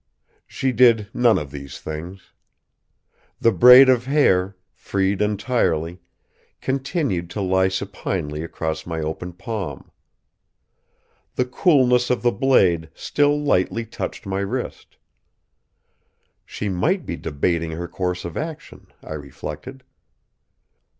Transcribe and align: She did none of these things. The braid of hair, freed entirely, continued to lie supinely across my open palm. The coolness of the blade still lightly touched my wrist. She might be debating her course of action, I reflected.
She 0.47 0.71
did 0.71 1.09
none 1.13 1.37
of 1.37 1.51
these 1.51 1.79
things. 1.79 2.31
The 3.39 3.51
braid 3.51 3.87
of 3.87 4.05
hair, 4.05 4.57
freed 4.73 5.21
entirely, 5.21 6.01
continued 6.59 7.29
to 7.29 7.41
lie 7.41 7.67
supinely 7.67 8.41
across 8.41 8.87
my 8.87 8.99
open 8.99 9.31
palm. 9.31 9.91
The 11.35 11.45
coolness 11.45 12.09
of 12.09 12.23
the 12.23 12.31
blade 12.31 12.89
still 12.95 13.39
lightly 13.39 13.85
touched 13.85 14.25
my 14.25 14.39
wrist. 14.39 14.97
She 16.47 16.67
might 16.67 17.05
be 17.05 17.15
debating 17.15 17.69
her 17.73 17.87
course 17.87 18.25
of 18.25 18.35
action, 18.35 18.87
I 19.03 19.13
reflected. 19.13 19.83